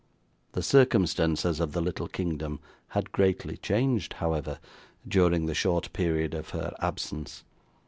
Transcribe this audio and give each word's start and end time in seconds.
The 0.53 0.63
circumstances 0.63 1.59
of 1.59 1.73
the 1.73 1.79
little 1.79 2.07
kingdom 2.07 2.59
had 2.87 3.11
greatly 3.11 3.55
changed, 3.57 4.13
however, 4.13 4.57
during 5.07 5.45
the 5.45 5.53
short 5.53 5.93
period 5.93 6.33
of 6.33 6.49
her 6.49 6.73
absence. 6.79 7.43